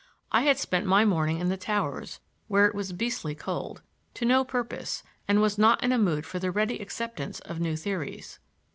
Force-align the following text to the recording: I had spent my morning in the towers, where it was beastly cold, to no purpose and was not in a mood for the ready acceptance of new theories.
I 0.31 0.41
had 0.41 0.57
spent 0.57 0.87
my 0.87 1.05
morning 1.05 1.37
in 1.37 1.49
the 1.49 1.57
towers, 1.57 2.19
where 2.47 2.65
it 2.65 2.73
was 2.73 2.91
beastly 2.91 3.35
cold, 3.35 3.83
to 4.15 4.25
no 4.25 4.43
purpose 4.43 5.03
and 5.27 5.43
was 5.43 5.59
not 5.59 5.83
in 5.83 5.91
a 5.91 5.99
mood 5.99 6.25
for 6.25 6.39
the 6.39 6.49
ready 6.49 6.79
acceptance 6.79 7.39
of 7.41 7.59
new 7.59 7.75
theories. 7.77 8.39